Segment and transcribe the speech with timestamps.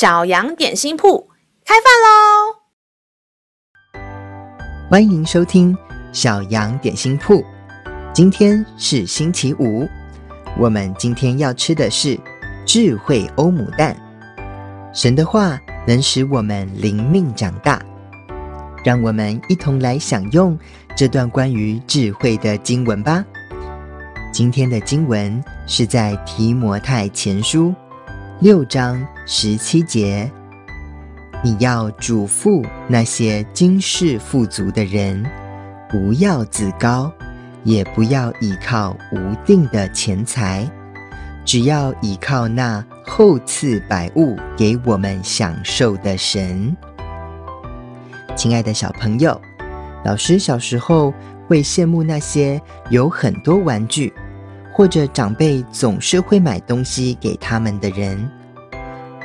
[0.00, 1.28] 小羊点心铺
[1.62, 2.56] 开饭喽！
[4.88, 5.76] 欢迎收听
[6.10, 7.44] 小羊点心铺。
[8.14, 9.86] 今天是星期五，
[10.58, 12.18] 我们今天要吃的是
[12.64, 13.94] 智慧欧姆蛋。
[14.94, 17.78] 神的话能使我们灵命长大，
[18.82, 20.58] 让我们一同来享用
[20.96, 23.22] 这段关于智慧的经文吧。
[24.32, 27.74] 今天的经文是在提摩太前书。
[28.40, 30.30] 六章十七节，
[31.44, 35.22] 你要嘱咐那些今世富足的人，
[35.90, 37.12] 不要自高，
[37.64, 40.66] 也不要倚靠无定的钱财，
[41.44, 46.74] 只要倚靠那厚赐百物给我们享受的神。
[48.34, 49.38] 亲爱的小朋友，
[50.02, 51.12] 老师小时候
[51.46, 54.10] 会羡慕那些有很多玩具。
[54.80, 58.26] 或者长辈总是会买东西给他们的人，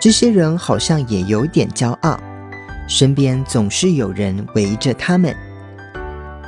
[0.00, 2.16] 这些人好像也有点骄傲，
[2.86, 5.34] 身边总是有人围着他们。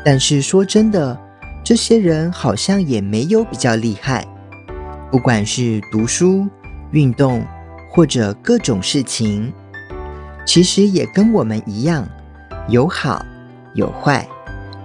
[0.05, 1.19] 但是说真的，
[1.65, 4.25] 这些人好像也没有比较厉害，
[5.11, 6.47] 不管是读书、
[6.93, 7.45] 运动
[7.91, 9.53] 或者各种事情，
[10.47, 12.09] 其实也跟我们一样，
[12.69, 13.21] 有好
[13.75, 14.25] 有坏，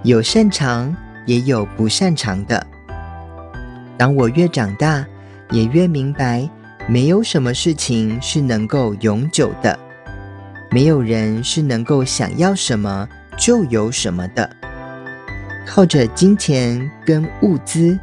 [0.02, 0.92] 有擅长
[1.24, 2.66] 也有不擅长的。
[3.98, 5.04] 当我越长大，
[5.50, 6.48] 也越明白，
[6.86, 9.78] 没有什么事情是能够永久的，
[10.70, 14.48] 没有人是能够想要什么就有什么的。
[15.66, 17.98] 靠着金钱跟物资，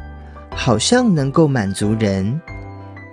[0.50, 2.40] 好像能够满足人，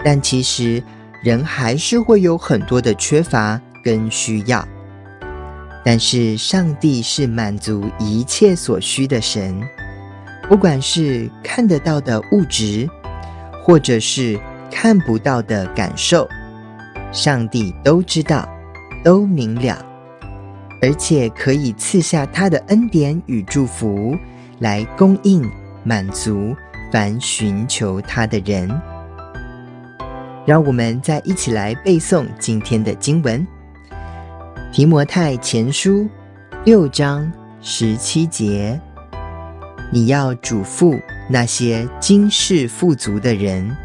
[0.04, 0.84] 但其实
[1.24, 4.68] 人还是会有很多的缺乏跟需要。
[5.86, 9.60] 但是上帝是满足一切所需的神。
[10.54, 12.88] 不管是看得到的物质，
[13.64, 16.30] 或者是看不到的感受，
[17.12, 18.48] 上帝都知道，
[19.04, 19.84] 都明了，
[20.80, 24.16] 而且可以赐下他的恩典与祝福，
[24.60, 25.44] 来供应
[25.84, 26.56] 满足
[26.92, 28.70] 凡寻求他的人。
[30.46, 33.42] 让我们再一起来背诵今天的经文，
[34.72, 36.02] 《提摩太前书》
[36.64, 38.80] 六章十七节。
[39.94, 41.00] 你要嘱咐
[41.30, 43.78] 那些今世富足的人，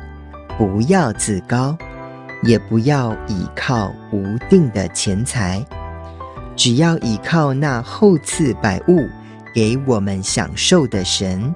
[0.56, 1.76] 不要自高，
[2.42, 5.62] 也不要倚靠无定的钱财，
[6.56, 9.06] 只要倚靠那厚赐百物
[9.54, 11.54] 给我们享受的神。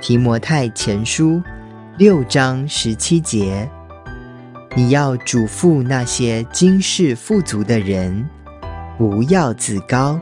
[0.00, 1.42] 提摩太前书
[1.98, 3.68] 六章十七节，
[4.76, 8.30] 你要嘱咐那些今世富足的人，
[8.96, 10.20] 不要自高。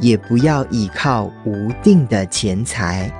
[0.00, 3.10] 也不要倚靠无定的钱财，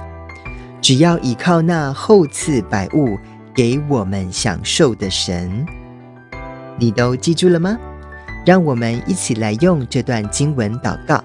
[0.81, 3.19] 只要倚靠那厚赐百物
[3.55, 5.65] 给我们享受的神。
[6.79, 7.79] 你都记住了吗？
[8.47, 11.23] 让我们一起来用这段经文祷告。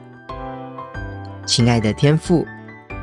[1.46, 2.46] 亲爱的天父，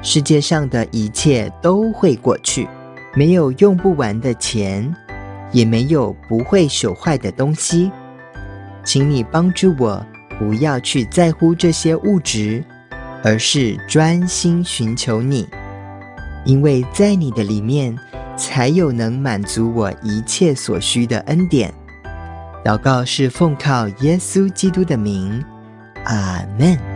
[0.03, 2.69] 世界上的一切都会过去，
[3.15, 4.95] 没有用不完的钱，
[5.51, 7.91] 也没有不会朽坏的东西。
[8.85, 10.05] 请你帮助我。
[10.43, 12.65] 不要去在乎这些物质，
[13.23, 15.49] 而是专心寻求你，
[16.45, 17.97] 因为在你的里面，
[18.37, 21.73] 才有能满足我一切所需的恩典。
[22.65, 25.45] 祷告是奉靠耶稣基督的名，
[26.07, 26.92] 阿门。